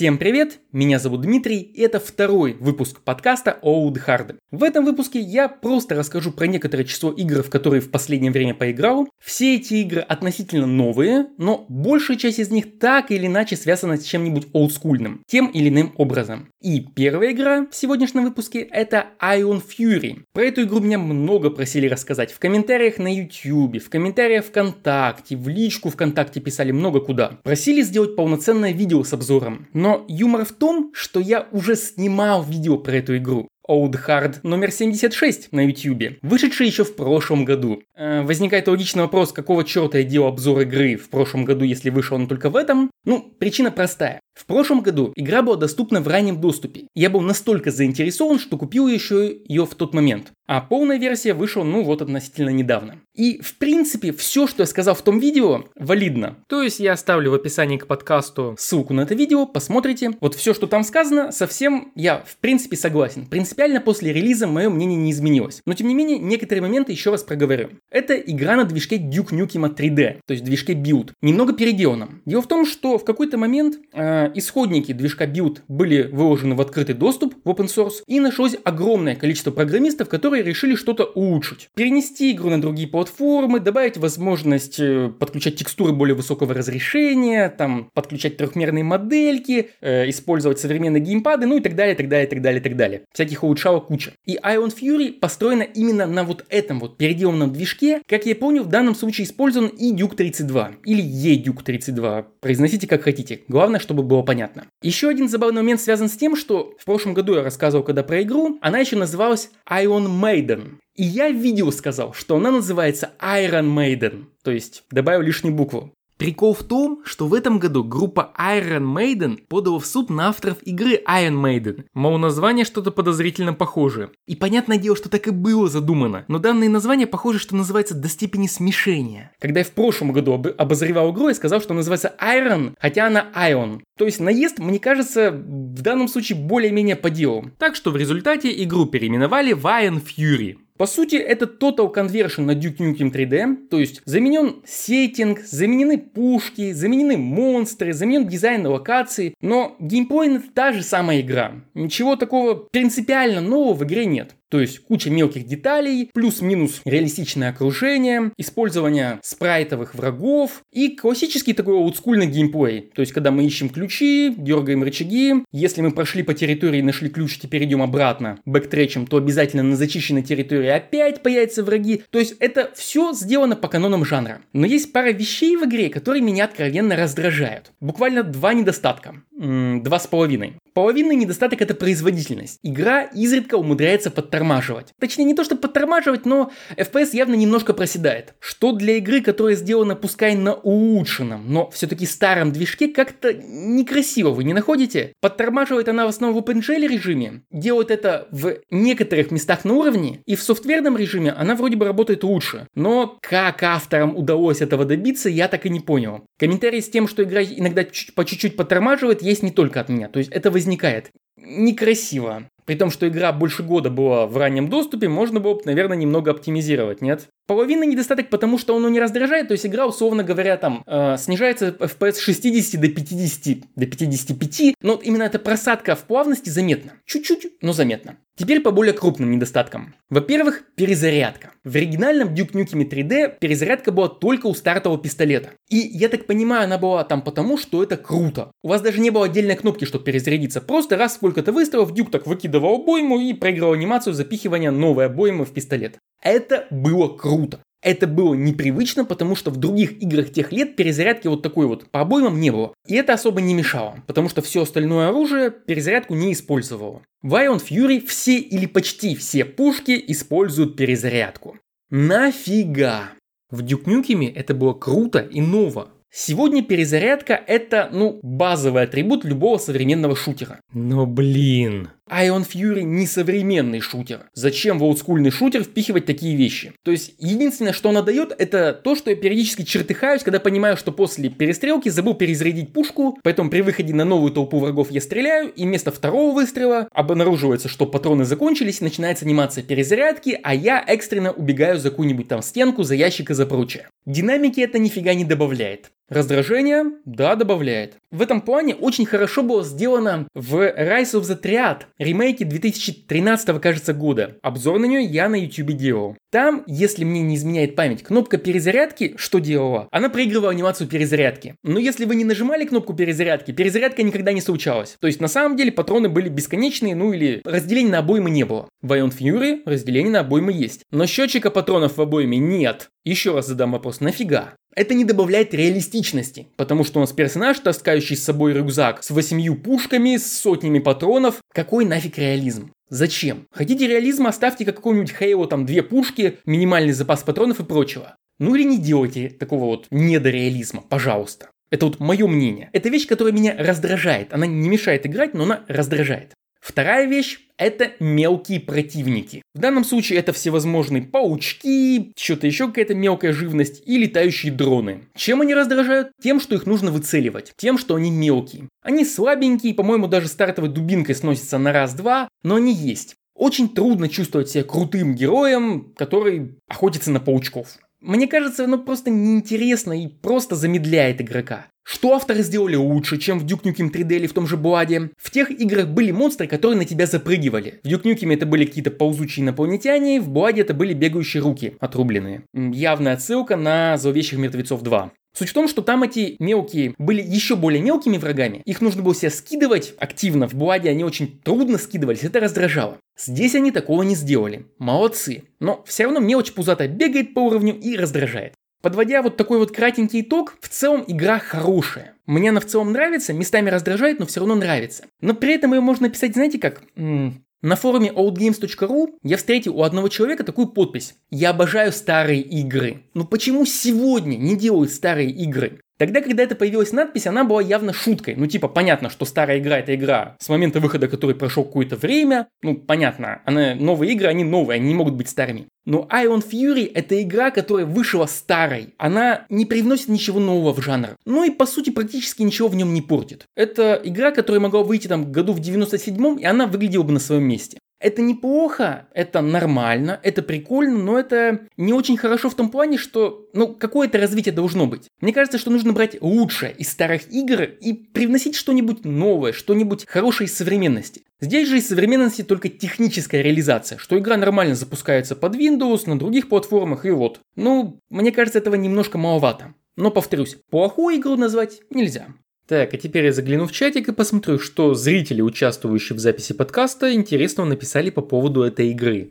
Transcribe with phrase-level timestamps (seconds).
[0.00, 4.36] Всем привет, меня зовут Дмитрий, и это второй выпуск подкаста Old Hard.
[4.50, 8.54] В этом выпуске я просто расскажу про некоторое число игр, в которые в последнее время
[8.54, 9.10] поиграл.
[9.22, 14.04] Все эти игры относительно новые, но большая часть из них так или иначе связана с
[14.04, 16.48] чем-нибудь олдскульным, тем или иным образом.
[16.62, 20.22] И первая игра в сегодняшнем выпуске это Ion Fury.
[20.32, 25.46] Про эту игру меня много просили рассказать в комментариях на YouTube, в комментариях ВКонтакте, в
[25.46, 27.38] личку ВКонтакте писали много куда.
[27.42, 29.68] Просили сделать полноценное видео с обзором.
[29.74, 33.48] Но юмор в том, что я уже снимал видео про эту игру.
[33.70, 37.82] Hard номер 76 на YouTube, вышедший еще в прошлом году.
[37.94, 42.16] Э, возникает логичный вопрос, какого черта я делал обзор игры в прошлом году, если вышел
[42.16, 42.90] он только в этом?
[43.04, 44.20] Ну, причина простая.
[44.34, 46.86] В прошлом году игра была доступна в раннем доступе.
[46.94, 50.32] Я был настолько заинтересован, что купил еще ее в тот момент.
[50.46, 52.96] А полная версия вышла, ну вот, относительно недавно.
[53.14, 56.38] И, в принципе, все, что я сказал в том видео, валидно.
[56.48, 60.12] То есть я оставлю в описании к подкасту ссылку на это видео, посмотрите.
[60.20, 63.26] Вот все, что там сказано, совсем я, в принципе, согласен.
[63.26, 65.62] Принципиально после релиза мое мнение не изменилось.
[65.66, 67.70] Но, тем не менее, некоторые моменты еще раз проговорю.
[67.90, 71.10] Это игра на движке Duke Nukem 3D, то есть движке Build.
[71.22, 72.22] Немного переделанном.
[72.24, 76.94] Дело в том, что в какой-то момент э, исходники движка Build были выложены в открытый
[76.94, 81.68] доступ, в open source, и нашлось огромное количество программистов, которые решили что-то улучшить.
[81.74, 88.36] Перенести игру на другие платформы, добавить возможность э, подключать текстуры более высокого разрешения, там, подключать
[88.36, 92.76] трехмерные модельки, э, использовать современные геймпады, ну и так далее, так далее, так далее, так
[92.76, 93.02] далее.
[93.12, 94.12] Всяких улучшалок куча.
[94.26, 98.02] И Ion Fury построена именно на вот этом вот переделанном движке.
[98.06, 102.26] Как я понял, в данном случае использован и Duke 32, или E-Duke 32.
[102.40, 103.42] Произносите как хотите.
[103.48, 104.66] Главное, чтобы было понятно.
[104.82, 108.22] Еще один забавный момент связан с тем, что в прошлом году я рассказывал, когда про
[108.22, 110.78] игру, она еще называлась Man Maiden.
[110.96, 115.94] И я в видео сказал, что она называется Iron Maiden, то есть добавил лишнюю букву.
[116.20, 120.58] Прикол в том, что в этом году группа Iron Maiden подала в суд на авторов
[120.64, 121.84] игры Iron Maiden.
[121.94, 124.10] Мол, название что-то подозрительно похожее.
[124.26, 126.26] И понятное дело, что так и было задумано.
[126.28, 129.32] Но данное название похоже, что называется до степени смешения.
[129.40, 133.26] Когда я в прошлом году об- обозревал игру, я сказал, что называется Iron, хотя она
[133.34, 133.80] Ion.
[133.96, 137.50] То есть наезд, мне кажется, в данном случае более-менее по делу.
[137.58, 140.56] Так что в результате игру переименовали в Iron Fury.
[140.80, 146.72] По сути, это Total Conversion на Duke Nukem 3D, то есть заменен сеттинг, заменены пушки,
[146.72, 151.52] заменены монстры, заменен дизайн локации, но геймплей это та же самая игра.
[151.74, 154.36] Ничего такого принципиально нового в игре нет.
[154.50, 162.26] То есть куча мелких деталей, плюс-минус реалистичное окружение, использование спрайтовых врагов и классический такой олдскульный
[162.26, 162.90] геймплей.
[162.94, 167.08] То есть когда мы ищем ключи, дергаем рычаги, если мы прошли по территории и нашли
[167.08, 172.02] ключ, теперь идем обратно, бэктречем, то обязательно на зачищенной территории опять появятся враги.
[172.10, 174.40] То есть это все сделано по канонам жанра.
[174.52, 177.72] Но есть пара вещей в игре, которые меня откровенно раздражают.
[177.80, 179.22] Буквально два недостатка.
[179.40, 180.56] Два с половиной.
[180.74, 182.58] Половинный недостаток это производительность.
[182.62, 184.88] Игра изредка умудряется подтормаживать.
[185.00, 188.34] Точнее, не то, что подтормаживать, но FPS явно немножко проседает.
[188.38, 194.44] Что для игры, которая сделана пускай на улучшенном, но все-таки старом движке, как-то некрасиво вы
[194.44, 195.14] не находите?
[195.22, 200.36] Подтормаживает она в основном в OpenGL режиме, делает это в некоторых местах на уровне, и
[200.36, 202.68] в софтверном режиме она вроде бы работает лучше.
[202.74, 206.26] Но как авторам удалось этого добиться, я так и не понял.
[206.38, 207.84] Комментарий с тем, что игра иногда
[208.14, 210.08] по чуть-чуть подтормаживает, есть не только от меня.
[210.08, 211.10] То есть это возникает.
[211.36, 212.48] Некрасиво.
[212.66, 216.30] При том, что игра больше года была в раннем доступе, можно было бы, наверное, немного
[216.30, 217.28] оптимизировать, нет?
[217.50, 221.70] Половина недостаток, потому что он не раздражает, то есть игра, условно говоря, там э, снижается
[221.80, 226.92] FPS с 60 до 50, до 55, но вот именно эта просадка в плавности заметна.
[227.06, 228.18] Чуть-чуть, но заметно.
[228.36, 229.96] Теперь по более крупным недостаткам.
[230.10, 231.50] Во-первых, перезарядка.
[231.64, 235.50] В оригинальном Duke Nukem 3D перезарядка была только у стартового пистолета.
[235.68, 238.52] И я так понимаю, она была там потому, что это круто.
[238.62, 240.60] У вас даже не было отдельной кнопки, чтобы перезарядиться.
[240.60, 245.50] Просто раз сколько-то выстрелов, Дюк так выкидывал обойму и проигрывал анимацию запихивания новой обоймы в
[245.50, 245.98] пистолет.
[246.22, 247.60] Это было круто.
[247.82, 252.02] Это было непривычно, потому что в других играх тех лет перезарядки вот такой вот по
[252.02, 252.74] обоймам не было.
[252.86, 257.02] И это особо не мешало, потому что все остальное оружие перезарядку не использовало.
[257.22, 261.58] В Ion Fury все или почти все пушки используют перезарядку.
[261.88, 263.12] Нафига?
[263.50, 265.90] В Duke Nukem это было круто и ново.
[266.12, 270.60] Сегодня перезарядка это, ну, базовый атрибут любого современного шутера.
[270.72, 274.28] Но блин, Ion Fury не современный шутер.
[274.34, 276.72] Зачем в олдскульный шутер впихивать такие вещи?
[276.82, 280.90] То есть, единственное, что она дает, это то, что я периодически чертыхаюсь, когда понимаю, что
[280.90, 285.62] после перестрелки забыл перезарядить пушку, поэтому при выходе на новую толпу врагов я стреляю, и
[285.62, 291.90] вместо второго выстрела обнаруживается, что патроны закончились, начинается анимация перезарядки, а я экстренно убегаю за
[291.90, 293.88] какую-нибудь там стенку, за ящик и за прочее.
[294.04, 295.92] Динамики это нифига не добавляет.
[296.10, 296.86] Раздражение?
[297.04, 297.94] Да, добавляет.
[298.10, 303.94] В этом плане очень хорошо было сделано в Rise of the Triad, ремейке 2013, кажется,
[303.94, 304.36] года.
[304.42, 306.16] Обзор на нее я на YouTube делал.
[306.32, 309.86] Там, если мне не изменяет память, кнопка перезарядки что делала?
[309.92, 311.54] Она проигрывала анимацию перезарядки.
[311.62, 314.96] Но если вы не нажимали кнопку перезарядки, перезарядка никогда не случалась.
[315.00, 318.68] То есть на самом деле патроны были бесконечные, ну или разделения на обоймы не было.
[318.82, 320.82] В Ion Fury разделение на обоймы есть.
[320.90, 322.88] Но счетчика патронов в обойме нет.
[323.04, 324.54] Еще раз задам вопрос, нафига?
[324.74, 329.56] Это не добавляет реалистичности, потому что у нас персонаж, таскающий с собой рюкзак с восемью
[329.56, 331.40] пушками, с сотнями патронов.
[331.52, 332.72] Какой нафиг реализм?
[332.88, 333.46] Зачем?
[333.52, 338.16] Хотите реализма, оставьте как какого-нибудь Хейла, там две пушки, минимальный запас патронов и прочего.
[338.38, 341.50] Ну или не делайте такого вот недореализма, пожалуйста.
[341.70, 342.68] Это вот мое мнение.
[342.72, 344.32] Это вещь, которая меня раздражает.
[344.32, 346.34] Она не мешает играть, но она раздражает.
[346.60, 349.42] Вторая вещь– это мелкие противники.
[349.54, 355.04] В данном случае это всевозможные паучки, что-то еще какая-то мелкая живность и летающие дроны.
[355.14, 356.10] Чем они раздражают?
[356.22, 357.52] Тем, что их нужно выцеливать.
[357.56, 358.68] Тем, что они мелкие.
[358.82, 363.14] Они слабенькие, по-моему, даже стартовой дубинкой сносятся на раз-два, но они есть.
[363.34, 367.78] Очень трудно чувствовать себя крутым героем, который охотится на паучков.
[368.00, 371.66] Мне кажется, оно просто неинтересно и просто замедляет игрока.
[371.84, 375.10] Что авторы сделали лучше, чем в Duke Nukem 3D или в том же Бладе?
[375.16, 377.80] В тех играх были монстры, которые на тебя запрыгивали.
[377.82, 382.44] В Duke Nukem это были какие-то ползучие инопланетяне, в Бладе это были бегающие руки, отрубленные.
[382.54, 385.10] Явная отсылка на Зловещих Мертвецов 2.
[385.32, 388.62] Суть в том, что там эти мелкие были еще более мелкими врагами.
[388.64, 390.48] Их нужно было себя скидывать активно.
[390.48, 392.98] В Бладе они очень трудно скидывались, это раздражало.
[393.18, 394.66] Здесь они такого не сделали.
[394.78, 395.44] Молодцы.
[395.60, 398.54] Но все равно мелочь пузатая бегает по уровню и раздражает.
[398.82, 402.14] Подводя вот такой вот кратенький итог, в целом игра хорошая.
[402.24, 405.04] Мне она в целом нравится, местами раздражает, но все равно нравится.
[405.20, 406.82] Но при этом ее можно написать, знаете как?
[406.96, 411.16] М-м, на форуме oldgames.ru я встретил у одного человека такую подпись.
[411.30, 413.04] Я обожаю старые игры.
[413.14, 415.80] Но почему сегодня не делают старые игры?
[416.00, 418.34] Тогда, когда это появилась надпись, она была явно шуткой.
[418.34, 422.48] Ну, типа, понятно, что старая игра это игра с момента выхода, который прошел какое-то время.
[422.62, 425.66] Ну, понятно, она, новые игры, они новые, они не могут быть старыми.
[425.84, 428.94] Но Ion Fury это игра, которая вышла старой.
[428.96, 431.16] Она не привносит ничего нового в жанр.
[431.26, 433.44] Ну и по сути практически ничего в нем не портит.
[433.54, 437.42] Это игра, которая могла выйти там году в 97-м, и она выглядела бы на своем
[437.42, 437.78] месте.
[438.00, 443.46] Это неплохо, это нормально, это прикольно, но это не очень хорошо в том плане, что,
[443.52, 445.08] ну, какое-то развитие должно быть.
[445.20, 450.48] Мне кажется, что нужно брать лучшее из старых игр и привносить что-нибудь новое, что-нибудь хорошее
[450.48, 451.22] из современности.
[451.42, 456.48] Здесь же из современности только техническая реализация, что игра нормально запускается под Windows, на других
[456.48, 457.40] платформах и вот.
[457.54, 459.74] Ну, мне кажется, этого немножко маловато.
[459.96, 462.28] Но повторюсь, плохую игру назвать нельзя.
[462.70, 467.12] Так, а теперь я загляну в чатик и посмотрю, что зрители, участвующие в записи подкаста,
[467.12, 469.30] интересного написали по поводу этой игры.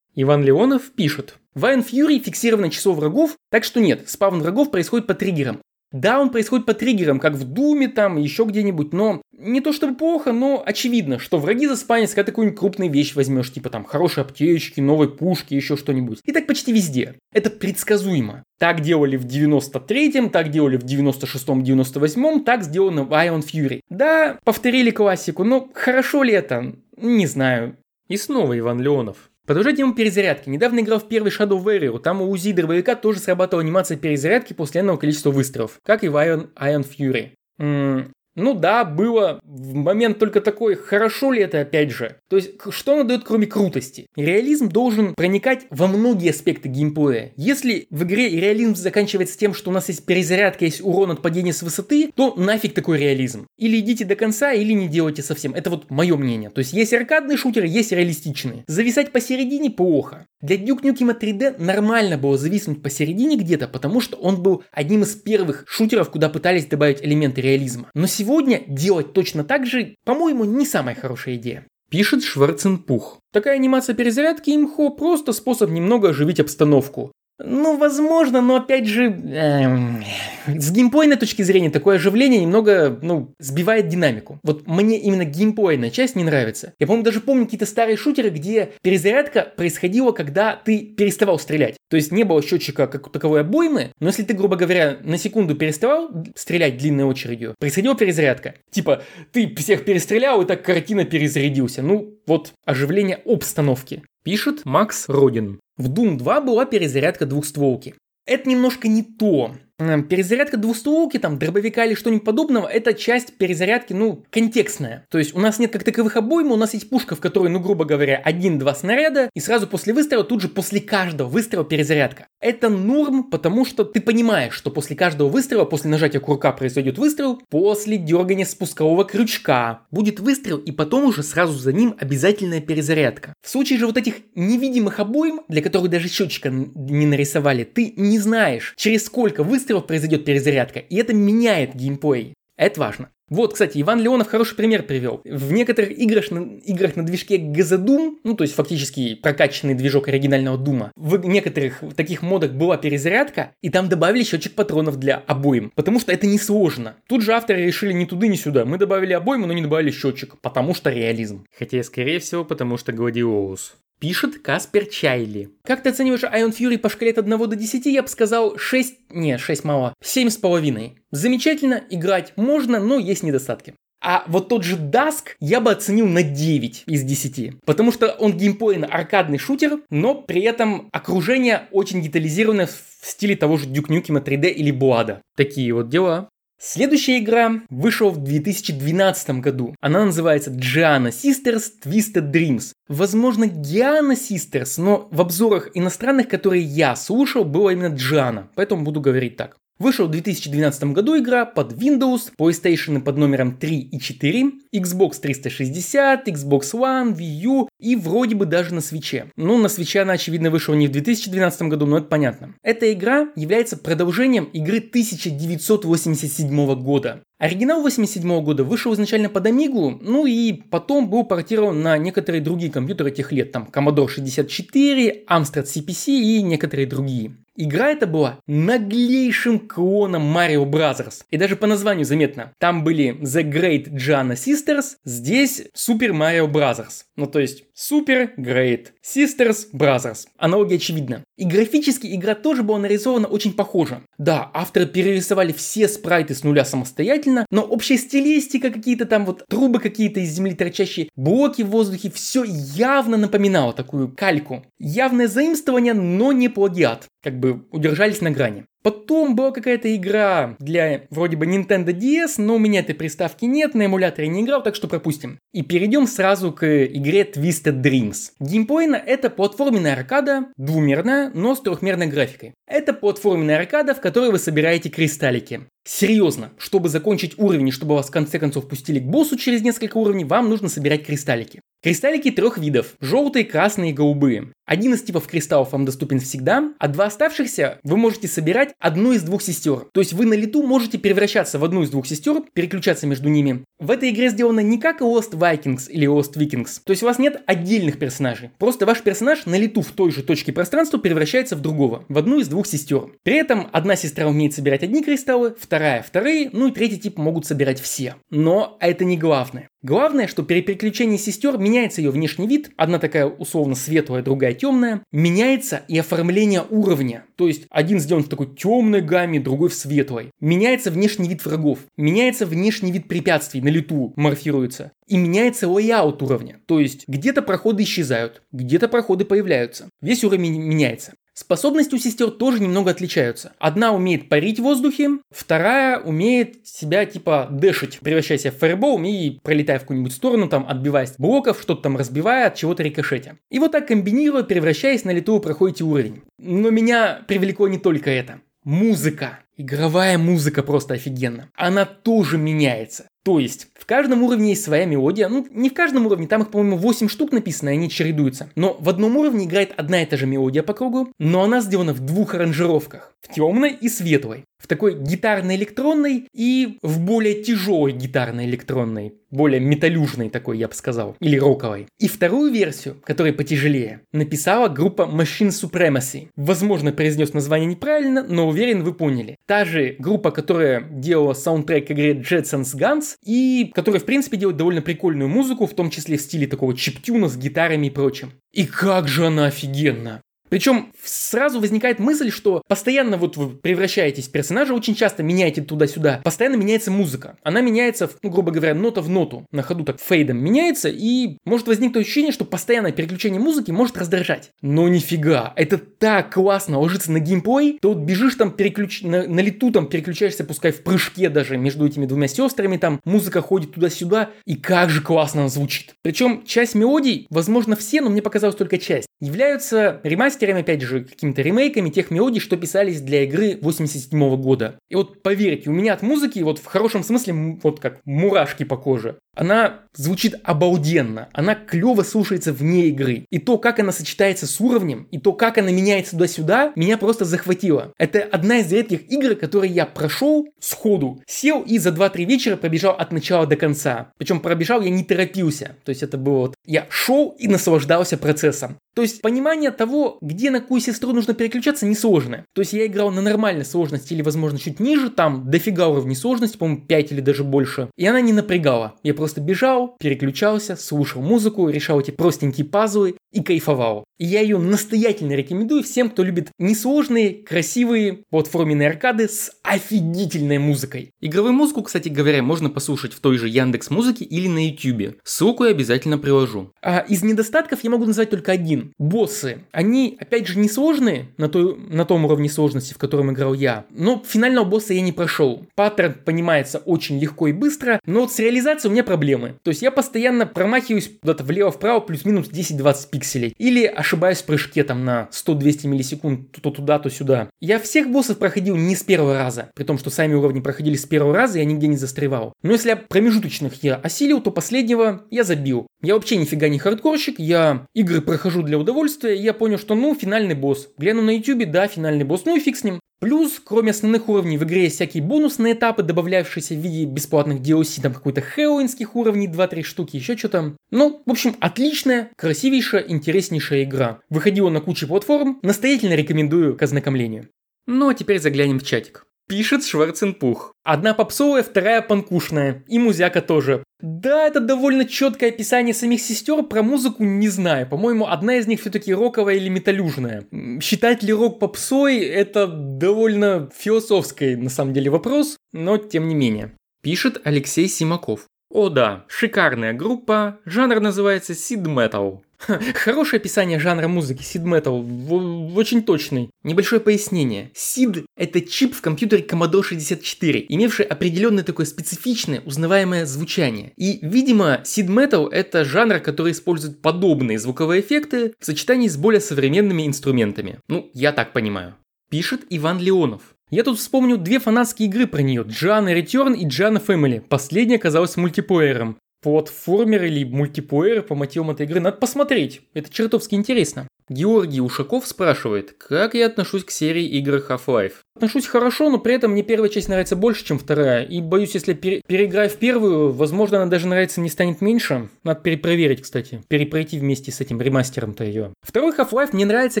[0.16, 1.36] Иван Леонов пишет.
[1.54, 5.60] В Iron Fury фиксировано число врагов, так что нет, спавн врагов происходит по триггерам.
[5.92, 9.96] Да, он происходит по триггерам, как в Думе там, еще где-нибудь, но не то чтобы
[9.96, 14.80] плохо, но очевидно, что враги заспанятся, когда такую крупную вещь возьмешь, типа там хорошие аптечки,
[14.80, 16.20] новые пушки, еще что-нибудь.
[16.24, 17.14] И так почти везде.
[17.32, 18.42] Это предсказуемо.
[18.58, 23.80] Так делали в 93-м, так делали в 96-м, 98-м, так сделано в Ion Fury.
[23.88, 26.74] Да, повторили классику, но хорошо ли это?
[26.96, 27.76] Не знаю.
[28.08, 29.30] И снова Иван Леонов.
[29.46, 30.48] Продолжать тему перезарядки.
[30.48, 32.00] Недавно играл в первый Shadow Warrior.
[32.00, 36.16] Там у УЗИ дробовика тоже срабатывала анимация перезарядки после энного количества выстрелов, как и в
[36.16, 37.30] Iron, Iron Fury.
[37.58, 42.16] М- ну да, было в момент только такой, хорошо ли это опять же.
[42.28, 44.06] То есть, что оно дает кроме крутости?
[44.14, 47.32] Реализм должен проникать во многие аспекты геймплея.
[47.36, 51.52] Если в игре реализм заканчивается тем, что у нас есть перезарядка, есть урон от падения
[51.52, 53.46] с высоты, то нафиг такой реализм.
[53.56, 55.54] Или идите до конца, или не делайте совсем.
[55.54, 56.50] Это вот мое мнение.
[56.50, 58.64] То есть, есть аркадные шутеры, есть реалистичные.
[58.66, 60.26] Зависать посередине плохо.
[60.42, 65.14] Для Duke Nukem 3D нормально было зависнуть посередине где-то, потому что он был одним из
[65.14, 67.90] первых шутеров, куда пытались добавить элементы реализма.
[67.94, 68.25] Но сегодня
[68.66, 71.66] делать точно так же, по-моему, не самая хорошая идея.
[71.90, 73.20] Пишет Шварценпух.
[73.32, 77.12] Такая анимация перезарядки имхо просто способ немного оживить обстановку.
[77.38, 80.02] Ну, возможно, но опять же, эм,
[80.46, 84.40] с геймплейной точки зрения такое оживление немного, ну, сбивает динамику.
[84.42, 86.72] Вот мне именно геймплейная часть не нравится.
[86.78, 91.76] Я, по-моему, даже помню какие-то старые шутеры, где перезарядка происходила, когда ты переставал стрелять.
[91.90, 95.54] То есть не было счетчика как таковой обоймы, но если ты, грубо говоря, на секунду
[95.54, 98.54] переставал стрелять длинной очередью, происходила перезарядка.
[98.70, 99.02] Типа,
[99.32, 101.82] ты всех перестрелял, и так картина перезарядился.
[101.82, 104.02] Ну, вот оживление обстановки.
[104.24, 105.60] Пишет Макс Родин.
[105.76, 107.94] В Doom 2 была перезарядка двухстволки.
[108.24, 109.56] Это немножко не то.
[109.78, 115.04] Эм, перезарядка двустволки, там, дробовика или что-нибудь подобного, это часть перезарядки, ну, контекстная.
[115.10, 117.60] То есть у нас нет как таковых обойм, у нас есть пушка, в которой, ну,
[117.60, 122.26] грубо говоря, один-два снаряда, и сразу после выстрела, тут же после каждого выстрела перезарядка.
[122.40, 127.42] Это норм, потому что ты понимаешь, что после каждого выстрела, после нажатия курка произойдет выстрел,
[127.50, 133.34] после дергания спускового крючка будет выстрел, и потом уже сразу за ним обязательная перезарядка.
[133.42, 138.18] В случае же вот этих невидимых обоим, для которых даже счетчика не нарисовали, ты не
[138.18, 142.34] знаешь, через сколько выстрелов произойдет перезарядка, и это меняет геймплей.
[142.56, 143.10] Это важно.
[143.28, 145.20] Вот, кстати, Иван Леонов хороший пример привел.
[145.24, 150.56] В некоторых играх на, играх на движке Газодум, ну то есть фактически прокачанный движок оригинального
[150.56, 155.98] Дума, в некоторых таких модах была перезарядка, и там добавили счетчик патронов для обоим, потому
[155.98, 156.94] что это несложно.
[157.08, 158.64] Тут же авторы решили ни туда, ни сюда.
[158.64, 161.46] Мы добавили обойму, но не добавили счетчик, потому что реализм.
[161.58, 163.74] Хотя, скорее всего, потому что Гладиолус.
[163.98, 165.48] Пишет Каспер Чайли.
[165.64, 167.86] Как ты оцениваешь Ion Fury по шкале от 1 до 10?
[167.86, 170.92] Я бы сказал 6, не, 6 мало, 7,5.
[171.12, 173.74] Замечательно, играть можно, но есть недостатки.
[174.02, 177.60] А вот тот же Dusk я бы оценил на 9 из 10.
[177.64, 183.56] Потому что он геймплейно аркадный шутер, но при этом окружение очень детализированное в стиле того
[183.56, 185.22] же Duke Nukem 3D или Буада.
[185.36, 186.28] Такие вот дела.
[186.58, 189.74] Следующая игра вышла в 2012 году.
[189.80, 192.72] Она называется Gianna Sisters Twisted Dreams.
[192.88, 199.02] Возможно, Gianna Sisters, но в обзорах иностранных, которые я слушал, было именно Gianna, поэтому буду
[199.02, 199.56] говорить так.
[199.78, 206.28] Вышел в 2012 году игра под Windows, PlayStation под номером 3 и 4, Xbox 360,
[206.28, 209.30] Xbox One, Wii U и вроде бы даже на свече.
[209.36, 212.54] Ну, на свече она, очевидно, вышла не в 2012 году, но это понятно.
[212.62, 217.22] Эта игра является продолжением игры 1987 года.
[217.38, 222.72] Оригинал 87 года вышел изначально под Амигу, ну и потом был портирован на некоторые другие
[222.72, 227.36] компьютеры тех лет, там Commodore 64, Amstrad CPC и некоторые другие.
[227.58, 231.22] Игра эта была наглейшим клоном Mario Bros.
[231.30, 232.52] И даже по названию заметно.
[232.58, 237.05] Там были The Great Gianna Sisters, здесь Super Mario Bros.
[237.16, 240.26] Ну то есть Super Great Sisters Brothers.
[240.36, 241.24] Аналогия очевидна.
[241.36, 244.02] И графически игра тоже была нарисована очень похоже.
[244.18, 249.80] Да, авторы перерисовали все спрайты с нуля самостоятельно, но общая стилистика, какие-то там вот трубы
[249.80, 254.64] какие-то из земли торчащие, блоки в воздухе, все явно напоминало такую кальку.
[254.78, 257.06] Явное заимствование, но не плагиат.
[257.22, 258.66] Как бы удержались на грани.
[258.86, 263.74] Потом была какая-то игра для вроде бы Nintendo DS, но у меня этой приставки нет,
[263.74, 265.40] на эмуляторе не играл, так что пропустим.
[265.52, 268.30] И перейдем сразу к игре Twisted Dreams.
[268.38, 272.54] Геймплейно это платформенная аркада, двумерная, но с трехмерной графикой.
[272.68, 275.66] Это платформенная аркада, в которой вы собираете кристаллики.
[275.88, 280.24] Серьезно, чтобы закончить уровень чтобы вас в конце концов пустили к боссу через несколько уровней,
[280.24, 281.60] вам нужно собирать кристаллики.
[281.86, 284.50] Кристаллики трех видов– желтые, красные и голубые.
[284.66, 289.22] Один из типов кристаллов вам доступен всегда, а два оставшихся вы можете собирать одну из
[289.22, 289.86] двух сестер.
[289.92, 293.62] То есть вы на лету можете превращаться в одну из двух сестер, переключаться между ними.
[293.78, 297.20] В этой игре сделано не как Lost Vikings или Lost Vikings, то есть у вас
[297.20, 298.50] нет отдельных персонажей.
[298.58, 302.40] Просто ваш персонаж на лету в той же точке пространства превращается в другого, в одну
[302.40, 303.10] из двух сестер.
[303.22, 307.46] При этом одна сестра умеет собирать одни кристаллы, вторая вторые, ну и третий тип могут
[307.46, 308.16] собирать все.
[308.30, 309.68] Но это не главное.
[309.82, 315.02] Главное, что при переключении сестер меняется ее внешний вид, одна такая условно светлая, другая темная,
[315.12, 317.24] меняется и оформление уровня.
[317.36, 320.32] То есть один сделан в такой темной гамме, другой в светлой.
[320.40, 324.90] Меняется внешний вид врагов, меняется внешний вид препятствий, на лету морфируется.
[325.06, 326.58] И меняется layout уровня.
[326.66, 329.88] То есть где-то проходы исчезают, где-то проходы появляются.
[330.00, 331.14] Весь уровень меняется.
[331.38, 333.52] Способности у сестер тоже немного отличаются.
[333.58, 338.98] Одна умеет парить в воздухе, вторая умеет себя типа dash ить, превращая себя в фаербол
[339.04, 343.36] и пролетая в какую-нибудь сторону, там отбиваясь блоков, что-то там разбивая, от чего-то рикошетя.
[343.50, 346.22] И вот так комбинируя, превращаясь на лету, проходите уровень.
[346.38, 348.40] Но меня привлекло не только это.
[348.64, 349.40] Музыка.
[349.56, 351.48] Игровая музыка просто офигенна.
[351.54, 353.06] Она тоже меняется.
[353.26, 355.28] То есть, в каждом уровне есть своя мелодия.
[355.28, 358.50] Ну, не в каждом уровне, там их, по-моему, 8 штук написано, и они чередуются.
[358.54, 361.92] Но в одном уровне играет одна и та же мелодия по кругу, но она сделана
[361.92, 363.14] в двух аранжировках.
[363.20, 364.44] В темной и светлой.
[364.58, 369.14] В такой гитарно-электронной и в более тяжелой гитарно-электронной.
[369.30, 371.16] Более металюжной такой, я бы сказал.
[371.20, 371.88] Или роковой.
[371.98, 376.28] И вторую версию, которая потяжелее, написала группа Machine Supremacy.
[376.36, 379.36] Возможно, произнес название неправильно, но уверен, вы поняли.
[379.46, 384.82] Та же группа, которая делала саундтрек игре Jetsons Guns, и который, в принципе, делает довольно
[384.82, 388.32] прикольную музыку, в том числе в стиле такого чиптюна с гитарами и прочим.
[388.52, 390.22] И как же она офигенна!
[390.48, 396.20] Причем сразу возникает мысль, что постоянно вот вы превращаетесь в персонажа, очень часто меняете туда-сюда,
[396.24, 397.36] постоянно меняется музыка.
[397.42, 401.66] Она меняется, ну, грубо говоря, нота в ноту, на ходу так фейдом меняется, и может
[401.66, 404.50] возникнуть ощущение, что постоянное переключение музыки может раздражать.
[404.62, 409.02] Но нифига, это так классно ложится на геймплей, то вот бежишь там переключ...
[409.02, 413.40] на, на лету там переключаешься, пускай в прыжке даже между этими двумя сестрами, там музыка
[413.40, 415.94] ходит туда-сюда, и как же классно она звучит.
[416.02, 421.42] Причем часть мелодий, возможно все, но мне показалось только часть, являются ремастерами, опять же, какими-то
[421.42, 424.78] ремейками тех мелодий, что писались для игры 87 года.
[424.88, 428.76] И вот поверьте, у меня от музыки вот в хорошем смысле вот как мурашки по
[428.76, 429.18] коже.
[429.36, 433.26] Она звучит обалденно, она клево слушается вне игры.
[433.30, 437.24] И то, как она сочетается с уровнем, и то, как она меняется туда-сюда, меня просто
[437.24, 437.92] захватило.
[437.98, 442.94] Это одна из редких игр, которые я прошел сходу, сел и за 2-3 вечера пробежал
[442.94, 444.12] от начала до конца.
[444.18, 445.76] Причем пробежал я не торопился.
[445.84, 448.78] То есть это было вот, я шел и наслаждался процессом.
[448.94, 452.46] То есть понимание того, где на какую сестру нужно переключаться, несложное.
[452.54, 456.56] То есть я играл на нормальной сложности или, возможно, чуть ниже, там дофига уровней сложности,
[456.56, 457.90] по-моему, 5 или даже больше.
[457.96, 458.94] И она не напрягала.
[459.02, 464.04] Я просто бежал, переключался, слушал музыку, решал эти простенькие пазлы и кайфовал.
[464.18, 471.10] И я ее настоятельно рекомендую всем, кто любит несложные, красивые платформенные аркады с офигительной музыкой.
[471.20, 475.18] Игровую музыку, кстати говоря, можно послушать в той же Яндекс Музыке или на YouTube.
[475.22, 476.72] Ссылку я обязательно приложу.
[476.82, 478.92] А из недостатков я могу назвать только один.
[478.98, 479.64] Боссы.
[479.70, 483.84] Они, опять же, несложные на, той, на том уровне сложности, в котором играл я.
[483.90, 485.66] Но финального босса я не прошел.
[485.74, 489.15] Паттерн понимается очень легко и быстро, но вот с реализацией у меня проблемы.
[489.62, 493.54] То есть я постоянно промахиваюсь куда-то влево-вправо плюс-минус 10-20 пикселей.
[493.58, 497.48] Или ошибаюсь в прыжке там на 100-200 миллисекунд то туда, то сюда.
[497.60, 501.04] Я всех боссов проходил не с первого раза, при том, что сами уровни проходили с
[501.04, 502.52] первого раза, я нигде не застревал.
[502.62, 505.86] Но если я промежуточных я осилил, то последнего я забил.
[506.02, 510.14] Я вообще нифига не хардкорщик, я игры прохожу для удовольствия, и я понял, что ну,
[510.14, 510.88] финальный босс.
[510.98, 513.00] Гляну на ютубе, да, финальный босс, ну и фиг с ним.
[513.18, 518.02] Плюс, кроме основных уровней, в игре есть всякие бонусные этапы, добавляющиеся в виде бесплатных DLC,
[518.02, 520.76] там какой-то хэллоуинских уровней, 2-3 штуки, еще что-то.
[520.90, 524.20] Ну, в общем, отличная, красивейшая, интереснейшая игра.
[524.28, 527.48] Выходила на кучу платформ, настоятельно рекомендую к ознакомлению.
[527.86, 529.26] Ну а теперь заглянем в чатик.
[529.48, 530.72] Пишет Шварценпух.
[530.82, 532.82] Одна попсовая, вторая панкушная.
[532.88, 533.84] И музяка тоже.
[534.00, 537.88] Да, это довольно четкое описание самих сестер, про музыку не знаю.
[537.88, 540.46] По-моему, одна из них все-таки роковая или металюжная.
[540.82, 546.72] Считать ли рок попсой, это довольно философский на самом деле вопрос, но тем не менее.
[547.00, 548.46] Пишет Алексей Симаков.
[548.68, 552.40] О да, шикарная группа, жанр называется Metal.
[552.58, 556.50] Хорошее описание жанра музыки, Sid Metal, очень точный.
[556.62, 557.70] Небольшое пояснение.
[557.74, 563.92] Sid– это чип в компьютере Commodore 64, имевший определенное такое специфичное, узнаваемое звучание.
[563.96, 569.40] И, видимо, Sid Metal– это жанр, который использует подобные звуковые эффекты в сочетании с более
[569.40, 570.78] современными инструментами.
[570.88, 571.94] Ну, я так понимаю.
[572.30, 573.42] Пишет Иван Леонов.
[573.70, 577.40] Я тут вспомню две фанатские игры про нее, Джана Return и Джана Family.
[577.40, 582.00] Последняя оказалась мультиплеером платформер или мультиплеер по мотивам этой игры.
[582.00, 582.82] Надо посмотреть.
[582.94, 584.08] Это чертовски интересно.
[584.28, 588.12] Георгий Ушаков спрашивает, как я отношусь к серии игр Half-Life.
[588.34, 591.22] Отношусь хорошо, но при этом мне первая часть нравится больше, чем вторая.
[591.22, 595.28] И боюсь, если пере- переиграю в первую, возможно, она даже нравится не станет меньше.
[595.44, 596.60] Надо перепроверить, кстати.
[596.68, 598.74] Перепройти вместе с этим ремастером-то ее.
[598.82, 600.00] Второй Half-Life мне нравится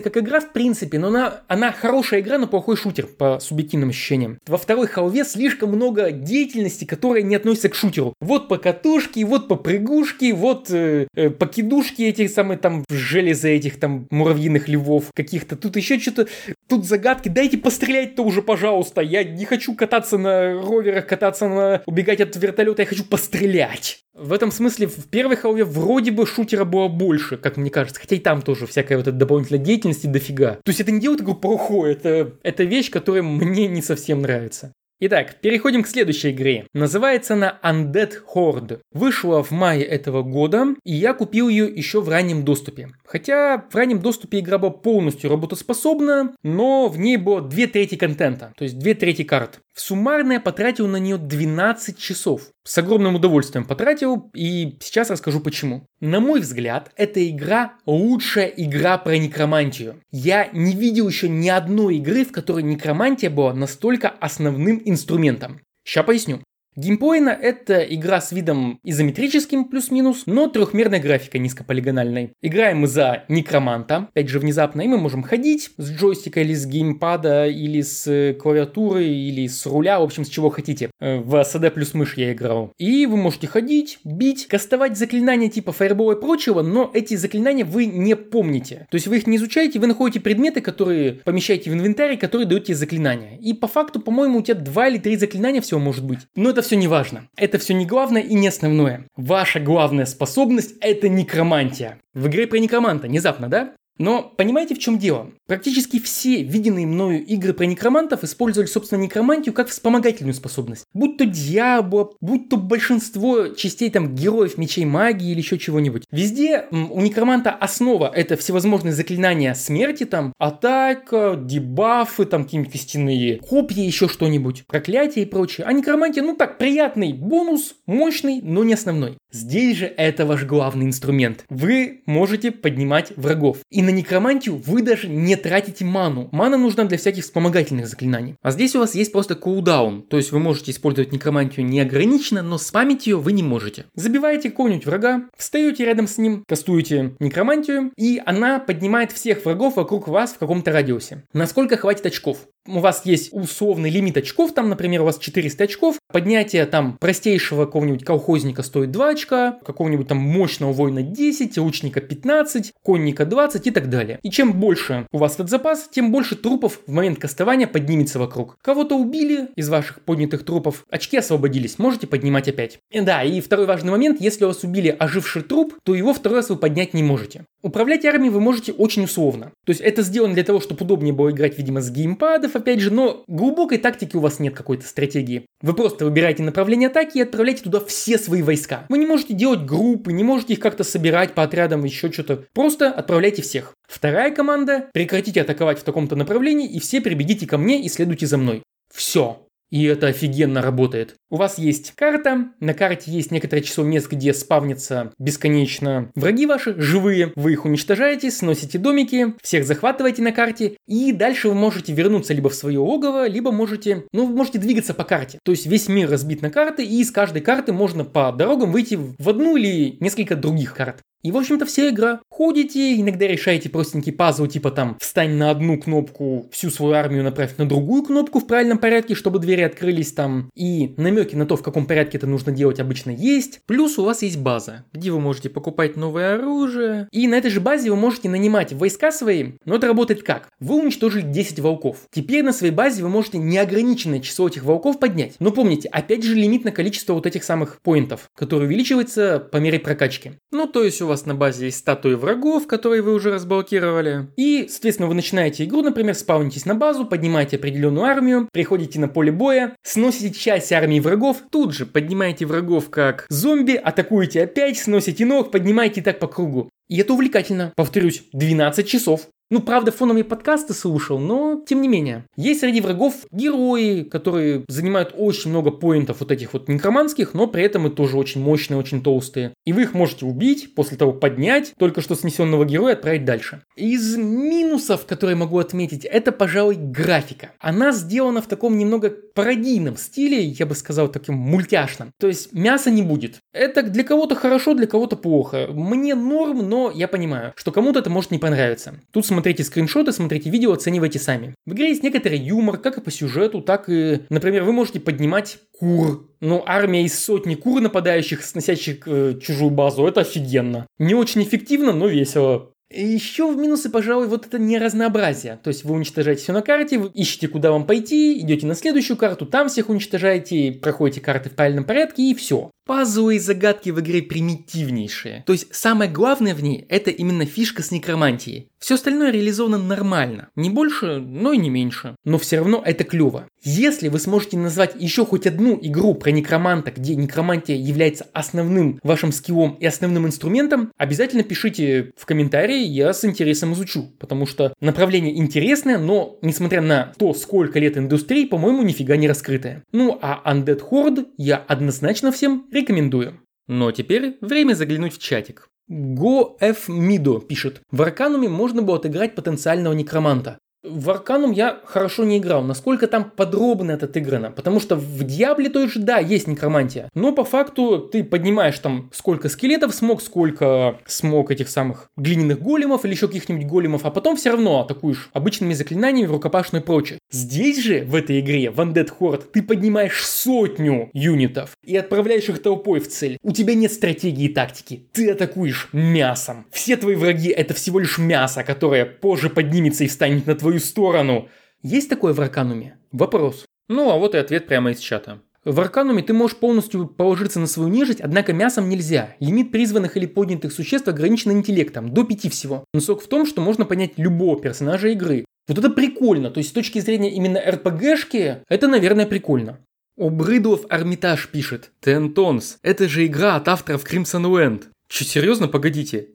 [0.00, 4.38] как игра в принципе, но она, она хорошая игра, но плохой шутер по субъективным ощущениям.
[4.46, 8.12] Во второй халве слишком много деятельности, которая не относится к шутеру.
[8.20, 13.78] Вот по катушке, вот по прыгушке, вот э, э, покидушки этих самых там железа этих
[13.80, 15.56] там муравьиных львов каких-то.
[15.56, 16.26] Тут еще что-то,
[16.68, 17.28] тут загадки.
[17.28, 19.00] Дайте пострелять-то уже, пожалуйста.
[19.00, 21.82] Я не хочу кататься на роверах, кататься на...
[21.86, 24.00] убегать от вертолета, я хочу пострелять.
[24.14, 28.00] В этом смысле в первой халве вроде бы шутера было больше, как мне кажется.
[28.00, 30.58] Хотя и там тоже всякая вот эта дополнительная деятельность дофига.
[30.64, 34.72] То есть это не делает игру плохой, это, это вещь, которая мне не совсем нравится.
[34.98, 36.66] Итак, переходим к следующей игре.
[36.72, 38.80] Называется она Undead Horde.
[38.92, 42.88] Вышла в мае этого года, и я купил ее еще в раннем доступе.
[43.04, 48.54] Хотя в раннем доступе игра была полностью работоспособна, но в ней было две трети контента,
[48.56, 49.60] то есть две трети карт.
[49.74, 52.48] В суммарно я потратил на нее 12 часов.
[52.66, 55.86] С огромным удовольствием потратил, и сейчас расскажу почему.
[56.00, 60.00] На мой взгляд, эта игра лучшая игра про некромантию.
[60.10, 65.60] Я не видел еще ни одной игры, в которой некромантия была настолько основным инструментом.
[65.84, 66.40] Сейчас поясню.
[66.76, 72.34] Геймпоина— это игра с видом изометрическим плюс-минус, но трехмерной графикой низкополигональной.
[72.42, 76.66] Играем мы за некроманта, опять же внезапно, и мы можем ходить с джойстика или с
[76.66, 80.90] геймпада, или с э, клавиатуры, или с руля, в общем, с чего хотите.
[81.00, 82.72] Э, в ASD плюс мышь я играл.
[82.76, 87.86] И вы можете ходить, бить, кастовать заклинания типа фаербола и прочего, но эти заклинания вы
[87.86, 88.86] не помните.
[88.90, 92.64] То есть вы их не изучаете, вы находите предметы, которые помещаете в инвентарь, которые дают
[92.64, 93.38] тебе заклинания.
[93.38, 96.18] И по факту, по-моему, у тебя два или три заклинания всего может быть.
[96.34, 97.28] Но это все не важно.
[97.36, 99.06] Это все не главное и не основное.
[99.16, 102.00] Ваша главная способность– это некромантия.
[102.12, 103.72] В игре про некроманта, внезапно, да?
[103.98, 105.30] Но понимаете, в чем дело?
[105.46, 110.84] Практически все виденные мною игры про некромантов использовали, собственно, некромантию как вспомогательную способность.
[110.92, 116.04] Будь то Диабло, будь то большинство частей там героев мечей магии или еще чего-нибудь.
[116.10, 123.82] Везде у некроманта основа это всевозможные заклинания смерти, там, атака, дебафы, там какие-нибудь костяные копья,
[123.82, 125.66] еще что-нибудь, проклятие и прочее.
[125.66, 129.16] А некромантия, ну так, приятный бонус, мощный, но не основной.
[129.32, 131.44] Здесь же это ваш главный инструмент.
[131.50, 133.58] Вы можете поднимать врагов.
[133.70, 136.28] И на некромантию вы даже не тратите ману.
[136.32, 138.34] Мана нужна для всяких вспомогательных заклинаний.
[138.42, 140.02] А здесь у вас есть просто кулдаун.
[140.02, 143.86] То есть вы можете использовать некромантию неограниченно, но спамить ее вы не можете.
[143.94, 150.08] Забиваете какого-нибудь врага, встаете рядом с ним, кастуете некромантию, и она поднимает всех врагов вокруг
[150.08, 151.24] вас в каком-то радиусе.
[151.32, 152.48] Насколько хватит очков?
[152.66, 157.66] У вас есть условный лимит очков, там, например, у вас 400 очков, поднятие там простейшего
[157.66, 163.70] какого-нибудь колхозника стоит 2 очка, какого-нибудь там мощного воина 10, лучника 15, конника 20 и
[163.70, 164.18] так далее.
[164.22, 168.56] И чем больше у вас этот запас, тем больше трупов в момент кастования поднимется вокруг.
[168.62, 172.78] Кого-то убили из ваших поднятых трупов, очки освободились, можете поднимать опять.
[172.90, 176.38] И да, и второй важный момент, если у вас убили оживший труп, то его второй
[176.38, 177.44] раз вы поднять не можете.
[177.62, 179.52] Управлять армией вы можете очень условно.
[179.64, 182.92] То есть это сделано для того, чтобы удобнее было играть, видимо, с геймпадов, опять же,
[182.92, 185.46] но глубокой тактики у вас нет какой-то стратегии.
[185.62, 188.86] Вы просто выбираете направление атаки и отправляете туда все свои войска.
[188.88, 192.44] Вы не можете делать группы, не можете их как-то собирать по отрядам, еще что-то.
[192.52, 193.74] Просто отправляйте всех.
[193.88, 198.38] Вторая команда– прекратите атаковать в таком-то направлении и все прибегите ко мне и следуйте за
[198.38, 198.62] мной.
[198.92, 199.45] Все.
[199.70, 201.14] И это офигенно работает.
[201.28, 206.80] У вас есть карта, на карте есть некоторое число мест, где спавнятся бесконечно враги ваши,
[206.80, 207.32] живые.
[207.34, 212.48] Вы их уничтожаете, сносите домики, всех захватываете на карте, и дальше вы можете вернуться либо
[212.48, 215.40] в свое логово, либо можете, ну, можете двигаться по карте.
[215.44, 218.96] То есть весь мир разбит на карты, и из каждой карты можно по дорогам выйти
[219.18, 221.00] в одну или несколько других карт.
[221.22, 222.20] И, в общем-то, вся игра.
[222.30, 227.56] Ходите, иногда решаете простенький пазл, типа там встань на одну кнопку, всю свою армию направь
[227.56, 230.50] на другую кнопку в правильном порядке, чтобы двери открылись там.
[230.54, 233.60] И намеки на то, в каком порядке это нужно делать, обычно есть.
[233.66, 237.08] Плюс у вас есть база, где вы можете покупать новое оружие.
[237.10, 239.52] И на этой же базе вы можете нанимать войска свои.
[239.64, 240.48] Но это работает как?
[240.60, 242.06] Вы уничтожили 10 волков.
[242.12, 245.36] Теперь на своей базе вы можете неограниченное число этих волков поднять.
[245.38, 249.78] Но помните, опять же лимит на количество вот этих самых поинтов, который увеличивается по мере
[249.78, 250.32] прокачки.
[250.52, 254.28] Ну, то есть у вас на базе есть статуи врагов, которые вы уже разблокировали.
[254.36, 259.32] И, соответственно, вы начинаете игру, например, спаунитесь на базу, поднимаете определенную армию, приходите на поле
[259.32, 265.50] боя, сносите часть армии врагов, тут же поднимаете врагов как зомби, атакуете опять, сносите ног,
[265.50, 266.68] поднимаете так по кругу.
[266.88, 267.72] И это увлекательно.
[267.76, 269.28] Повторюсь, 12 часов.
[269.48, 272.24] Ну, правда, фоновые подкасты слушал, но тем не менее.
[272.36, 277.62] Есть среди врагов герои, которые занимают очень много поинтов вот этих вот некроманских, но при
[277.62, 279.54] этом и тоже очень мощные, очень толстые.
[279.64, 283.62] И вы их можете убить, после того поднять, только что снесенного героя отправить дальше.
[283.76, 287.52] Из минусов, которые могу отметить, это, пожалуй, графика.
[287.60, 292.10] Она сделана в таком немного пародийном стиле, я бы сказал, таким мультяшным.
[292.18, 293.36] То есть мяса не будет.
[293.52, 295.68] Это для кого-то хорошо, для кого-то плохо.
[295.70, 298.94] Мне норм, но я понимаю, что кому-то это может не понравиться.
[299.12, 301.54] Тут смотрите скриншоты, смотрите видео, оценивайте сами.
[301.66, 305.58] В игре есть некоторый юмор, как и по сюжету, так и, например, вы можете поднимать
[305.78, 306.30] кур.
[306.40, 310.86] Ну, армия из сотни кур, нападающих, сносящих э, чужую базу, это офигенно.
[310.98, 312.72] Не очень эффективно, но весело.
[312.90, 315.58] Еще в минусы, пожалуй, вот это неразнообразие.
[315.62, 319.18] То есть вы уничтожаете все на карте, вы ищете, куда вам пойти, идете на следующую
[319.18, 322.70] карту, там всех уничтожаете, проходите карты в правильном порядке и все.
[322.86, 325.42] Пазлы и загадки в игре примитивнейшие.
[325.44, 328.68] То есть самое главное в ней это именно фишка с некромантией.
[328.78, 330.50] Все остальное реализовано нормально.
[330.54, 332.14] Не больше, но и не меньше.
[332.24, 333.48] Но все равно это клево.
[333.64, 339.32] Если вы сможете назвать еще хоть одну игру про некроманта, где некромантия является основным вашим
[339.32, 344.12] скиллом и основным инструментом, обязательно пишите в комментарии, я с интересом изучу.
[344.20, 349.82] Потому что направление интересное, но несмотря на то, сколько лет индустрии, по-моему, нифига не раскрытое.
[349.90, 353.40] Ну а Undead Horde я однозначно всем рекомендую.
[353.66, 355.68] Но теперь время заглянуть в чатик.
[355.90, 357.80] Go F Mido пишет.
[357.90, 360.58] В Аркануме можно было отыграть потенциального некроманта.
[360.88, 362.62] В Арканум я хорошо не играл.
[362.62, 364.50] Насколько там подробно это отыграно?
[364.50, 367.10] Потому что в Диабле той же, да, есть некромантия.
[367.14, 373.04] Но по факту ты поднимаешь там сколько скелетов смог, сколько смог этих самых глиняных големов
[373.04, 377.18] или еще каких-нибудь големов, а потом все равно атакуешь обычными заклинаниями, рукопашную и прочее.
[377.30, 382.62] Здесь же, в этой игре, в Undead Horde, ты поднимаешь сотню юнитов и отправляешь их
[382.62, 383.38] толпой в цель.
[383.42, 385.06] У тебя нет стратегии и тактики.
[385.12, 386.66] Ты атакуешь мясом.
[386.70, 391.48] Все твои враги это всего лишь мясо, которое позже поднимется и встанет на твою сторону.
[391.82, 392.98] Есть такое в Аркануме?
[393.12, 393.64] Вопрос.
[393.88, 395.40] Ну, а вот и ответ прямо из чата.
[395.64, 399.34] В Аркануме ты можешь полностью положиться на свою нежить, однако мясом нельзя.
[399.40, 402.84] Лимит призванных или поднятых существ ограничен интеллектом, до 5 всего.
[402.94, 405.44] Но сок в том, что можно понять любого персонажа игры.
[405.66, 409.80] Вот это прикольно, то есть с точки зрения именно РПГшки, это, наверное, прикольно.
[410.16, 411.90] Обрыдлов Армитаж пишет.
[412.00, 414.84] Тентонс, это же игра от авторов Crimson Land.
[415.08, 415.68] Че, серьезно?
[415.68, 416.28] Погодите.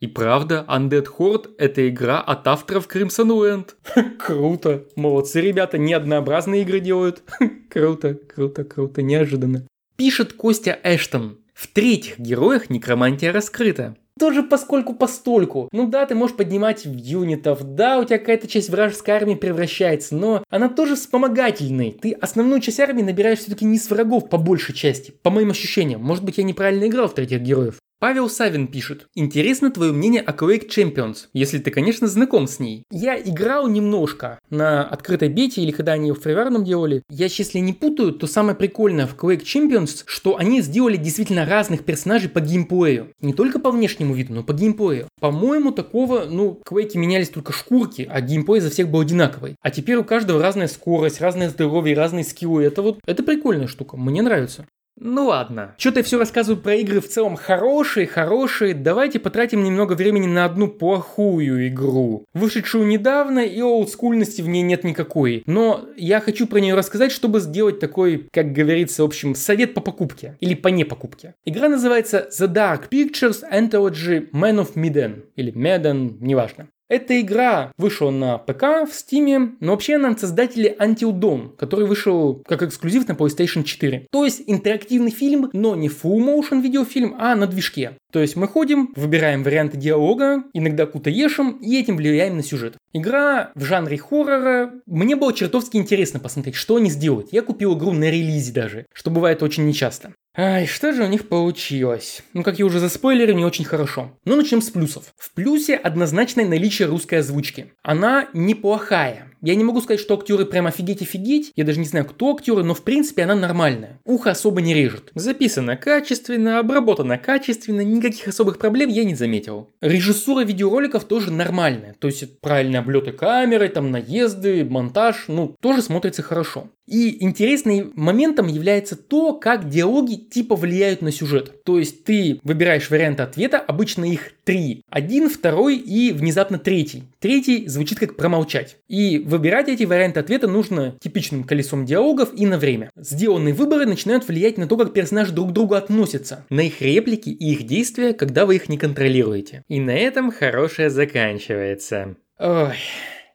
[0.00, 4.16] И правда, Undead Horde– это игра от авторов Crimson Land.
[4.18, 4.84] круто.
[4.94, 7.22] Молодцы ребята, не однообразные игры делают.
[7.70, 9.66] круто, круто, круто, неожиданно.
[9.96, 11.38] Пишет Костя Эштон.
[11.54, 13.96] В третьих героях некромантия раскрыта.
[14.18, 15.68] Тоже поскольку постольку.
[15.72, 20.42] Ну да, ты можешь поднимать юнитов, да, у тебя какая-то часть вражеской армии превращается, но
[20.50, 21.92] она тоже вспомогательной.
[21.92, 26.02] Ты основную часть армии набираешь все-таки не с врагов по большей части, по моим ощущениям.
[26.02, 27.76] Может быть, я неправильно играл в третьих героев.
[27.98, 29.06] Павел Савин пишет.
[29.14, 32.84] Интересно твое мнение о Quake Champions, если ты, конечно, знаком с ней.
[32.90, 37.02] Я играл немножко на открытой бете или когда они в фриварном делали.
[37.08, 41.84] Я, если не путаю, то самое прикольное в Quake Champions, что они сделали действительно разных
[41.84, 43.12] персонажей по геймплею.
[43.22, 45.08] Не только по внешнему виду, но по геймплею.
[45.18, 49.56] По-моему, такого, ну, Quake менялись только шкурки, а геймплей за всех был одинаковый.
[49.62, 52.62] А теперь у каждого разная скорость, разное здоровье, разные скиллы.
[52.64, 54.66] Это вот, это прикольная штука, мне нравится.
[54.98, 55.74] Ну ладно.
[55.76, 58.74] Что-то я все рассказываю про игры в целом хорошие, хорошие.
[58.74, 62.24] Давайте потратим немного времени на одну плохую игру.
[62.32, 65.42] Вышедшую недавно и олдскульности в ней нет никакой.
[65.46, 69.82] Но я хочу про нее рассказать, чтобы сделать такой, как говорится, в общем, совет по
[69.82, 70.36] покупке.
[70.40, 71.34] Или по не покупке.
[71.44, 75.24] Игра называется The Dark Pictures Anthology Man of Medan.
[75.36, 76.68] Или Medan, неважно.
[76.88, 81.84] Эта игра вышла на ПК, в Steam, но вообще она от создателей Until Dawn, который
[81.84, 84.06] вышел как эксклюзив на PlayStation 4.
[84.12, 87.96] То есть интерактивный фильм, но не full motion видеофильм, а на движке.
[88.12, 92.76] То есть мы ходим, выбираем варианты диалога, иногда кутаешим и этим влияем на сюжет.
[92.92, 94.72] Игра в жанре хоррора.
[94.86, 97.32] Мне было чертовски интересно посмотреть, что они сделают.
[97.32, 100.14] Я купил игру на релизе даже, что бывает очень нечасто.
[100.38, 102.22] Ай, что же у них получилось?
[102.34, 104.18] Ну, как я уже заспойлерил, не очень хорошо.
[104.26, 105.14] Но начнем с плюсов.
[105.16, 107.72] В плюсе однозначное наличие русской озвучки.
[107.82, 109.25] Она неплохая.
[109.42, 111.52] Я не могу сказать, что актеры прям офигеть-офигеть.
[111.56, 114.00] Я даже не знаю, кто актеры, но в принципе она нормальная.
[114.04, 115.10] Ухо особо не режет.
[115.14, 119.70] Записано качественно, обработано качественно, никаких особых проблем я не заметил.
[119.80, 121.94] Режиссура видеороликов тоже нормальная.
[121.98, 126.68] То есть правильные облеты камеры, там наезды, монтаж, ну, тоже смотрится хорошо.
[126.86, 131.64] И интересным моментом является то, как диалоги типа влияют на сюжет.
[131.64, 134.84] То есть ты выбираешь варианты ответа, обычно их три.
[134.88, 137.02] Один, второй и внезапно третий.
[137.18, 138.76] Третий звучит как промолчать.
[138.88, 142.90] И выбирать эти варианты ответа нужно типичным колесом диалогов и на время.
[142.96, 147.28] Сделанные выборы начинают влиять на то, как персонажи друг к другу относятся, на их реплики
[147.28, 149.64] и их действия, когда вы их не контролируете.
[149.68, 152.16] И на этом хорошее заканчивается.
[152.38, 152.76] Ой...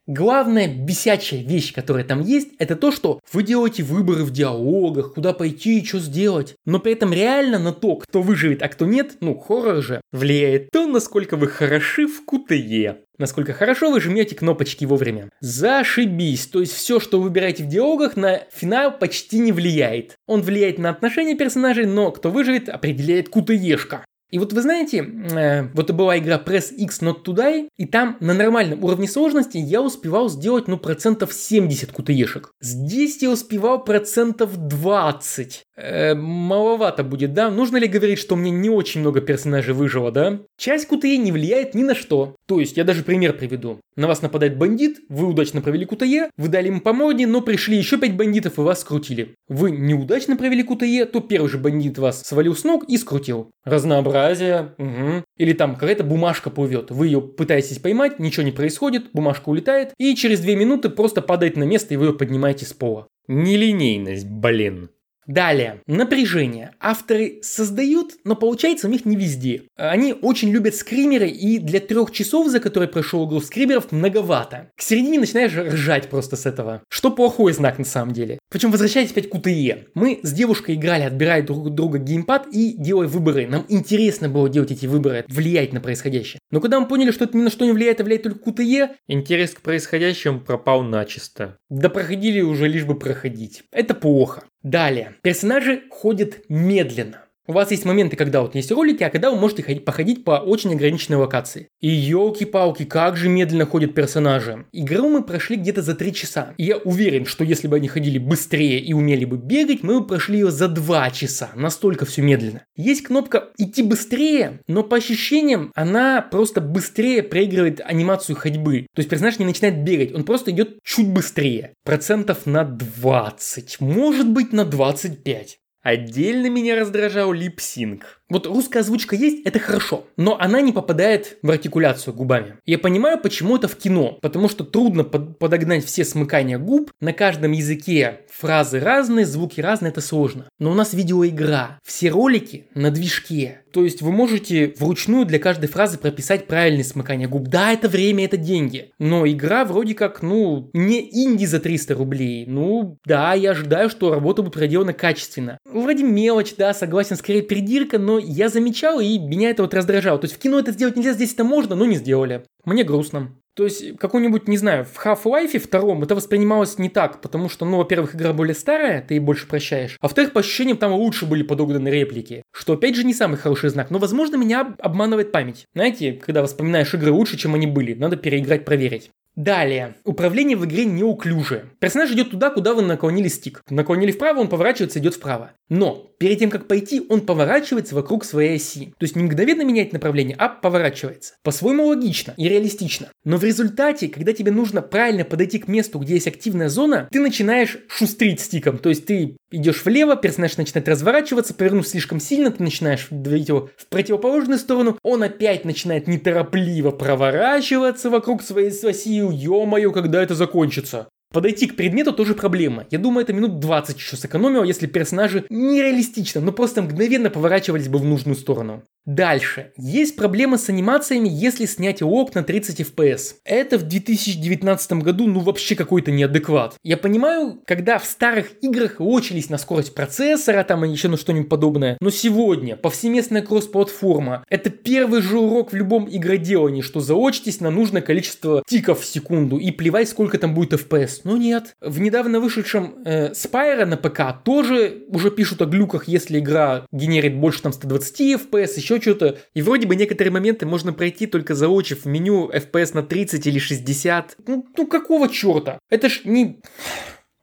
[0.08, 5.32] Главная бесячая вещь, которая там есть, это то, что вы делаете выборы в диалогах, куда
[5.32, 6.56] пойти и что сделать.
[6.66, 10.70] Но при этом реально на то, кто выживет, а кто нет, ну, хоррор же, влияет
[10.72, 13.02] то, насколько вы хороши в КТЕ.
[13.20, 15.30] Насколько хорошо вы жмете кнопочки вовремя.
[15.42, 16.48] Зашибись.
[16.48, 20.16] То есть все, что вы выбираете в диалогах, на финал почти не влияет.
[20.26, 24.04] Он влияет на отношения персонажей, но кто выживет, определяет КТЕшка.
[24.32, 27.86] И вот вы знаете, э, вот это была игра Press X Not To Die, и
[27.86, 32.54] там на нормальном уровне сложности я успевал сделать, ну, процентов 70 кутаешек.
[32.62, 35.66] Здесь я успевал процентов 20.
[35.82, 37.50] Э, маловато будет, да?
[37.50, 40.42] Нужно ли говорить, что мне не очень много персонажей выжило, да?
[40.58, 42.36] Часть QTE не влияет ни на что.
[42.46, 43.80] То есть, я даже пример приведу.
[43.96, 47.78] На вас нападает бандит, вы удачно провели QTE, вы дали ему по морде, но пришли
[47.78, 49.36] еще 5 бандитов и вас скрутили.
[49.48, 53.50] Вы неудачно провели QTE, то первый же бандит вас свалил с ног и скрутил.
[53.66, 55.24] Разнообразие, угу.
[55.38, 60.16] Или там какая-то бумажка плывет, вы ее пытаетесь поймать, ничего не происходит, бумажка улетает, и
[60.16, 63.08] через 2 минуты просто падает на место и вы ее поднимаете с пола.
[63.28, 64.90] Нелинейность, блин.
[65.28, 66.72] Далее, напряжение.
[66.80, 69.64] Авторы создают, но получается у них не везде.
[69.76, 74.72] Они очень любят скримеры, и для трех часов, за которые прошел игру скримеров, многовато.
[74.76, 76.82] К середине начинаешь ржать просто с этого.
[76.90, 78.40] Что плохой знак на самом деле.
[78.50, 79.88] Причем возвращаясь опять к УТЕ.
[79.94, 83.48] Мы с девушкой играли, отбирая друг друга геймпад и делая выборы.
[83.48, 86.40] Нам интересно было делать эти выборы, влиять на происходящее.
[86.50, 88.96] Но когда мы поняли, что это ни на что не влияет, а влияет только УТЕ,
[89.08, 91.58] интерес к происходящему пропал начисто.
[91.70, 93.64] Да проходили уже лишь бы проходить.
[93.72, 94.44] Это плохо.
[94.64, 95.16] Далее.
[95.22, 97.26] Персонажи ходят медленно.
[97.52, 100.40] У вас есть моменты, когда вот есть ролики, а когда вы можете ходить, походить по
[100.40, 101.68] очень ограниченной локации.
[101.82, 104.68] И елки-палки, как же медленно ходят персонажи.
[104.72, 106.54] Игру мы прошли где-то за 3 часа.
[106.56, 110.08] И я уверен, что если бы они ходили быстрее и умели бы бегать, мы бы
[110.08, 111.50] прошли ее за 2 часа.
[111.54, 112.64] Настолько все медленно.
[112.78, 118.88] Есть кнопка идти быстрее, но по ощущениям она просто быстрее проигрывает анимацию ходьбы.
[118.96, 121.74] То есть персонаж не начинает бегать, он просто идет чуть быстрее.
[121.84, 125.58] Процентов на 20, может быть на 25.
[125.82, 128.21] Отдельно меня раздражал липсинг.
[128.32, 132.56] Вот русская озвучка есть, это хорошо, но она не попадает в артикуляцию губами.
[132.66, 137.12] Я понимаю, почему это в кино, потому что трудно под, подогнать все смыкания губ, на
[137.12, 140.46] каждом языке фразы разные, звуки разные, это сложно.
[140.60, 145.68] Но у нас видеоигра, все ролики на движке, то есть вы можете вручную для каждой
[145.68, 147.48] фразы прописать правильное смыкание губ.
[147.48, 148.92] Да, это время, это деньги.
[149.00, 152.46] Но игра вроде как, ну, не инди за 300 рублей.
[152.48, 155.58] Ну, да, я ожидаю, что работа будет проделана качественно.
[155.66, 160.20] Вроде мелочь, да, согласен, скорее придирка, но я замечал, и меня это вот раздражало.
[160.20, 162.44] То есть в кино это сделать нельзя, здесь это можно, но не сделали.
[162.66, 163.36] Мне грустно.
[163.54, 167.78] То есть, какой-нибудь, не знаю, в Half-Life втором это воспринималось не так, потому что, ну,
[167.78, 171.44] во-первых, игра более старая, ты и больше прощаешь, а во-вторых, по ощущениям, там лучше были
[171.44, 175.66] подогнаны реплики, что, опять же, не самый хороший знак, но, возможно, меня обманывает память.
[175.74, 179.12] Знаете, когда вспоминаешь игры лучше, чем они были, надо переиграть, проверить.
[179.36, 179.96] Далее.
[180.04, 181.66] Управление в игре неуклюжее.
[181.80, 183.64] Персонаж идет туда, куда вы наклонили стик.
[183.70, 185.52] Наклонили вправо, он поворачивается, идет вправо.
[185.70, 188.94] Но перед тем, как пойти, он поворачивается вокруг своей оси.
[189.00, 191.36] То есть не мгновенно меняет направление, а поворачивается.
[191.44, 193.08] По-своему логично и реалистично.
[193.24, 197.22] Но в результате, когда тебе нужно правильно подойти к месту, где есть активная зона, ты
[197.22, 198.80] начинаешь шустрить стиком.
[198.80, 203.70] То есть ты идешь влево, персонаж начинает разворачиваться, повернув слишком сильно, ты начинаешь двигать его
[203.78, 211.10] в противоположную сторону, он опять начинает неторопливо проворачиваться вокруг своей оси, ё-моё, когда это закончится.
[211.32, 212.86] Подойти к предмету тоже проблема.
[212.92, 218.00] Я думаю, это минут 20 еще сэкономило, если персонажи нереалистично, но просто мгновенно поворачивались бы
[218.00, 218.84] в нужную сторону.
[219.06, 219.72] Дальше.
[219.78, 223.36] Есть проблема с анимациями, если снять лог на 30 FPS.
[223.46, 226.76] Это в 2019 году ну вообще какой-то неадекват.
[226.84, 231.50] Я понимаю, когда в старых играх лочились на скорость процессора там и еще на что-нибудь
[231.50, 231.98] подобное.
[232.00, 234.44] Но сегодня повсеместная кросс-платформа.
[234.50, 239.58] Это первый же урок в любом игроделании, что заочтесь на нужное количество тиков в секунду
[239.58, 241.21] и плевать сколько там будет FPS.
[241.24, 241.76] Но нет.
[241.82, 247.38] В недавно вышедшем э, Spyro на ПК тоже уже пишут о глюках, если игра генерит
[247.38, 249.40] больше там 120 FPS, еще что-то.
[249.54, 254.38] И вроде бы некоторые моменты можно пройти только заочив меню FPS на 30 или 60.
[254.48, 255.80] Ну, ну какого черта?
[255.90, 256.60] Это ж не...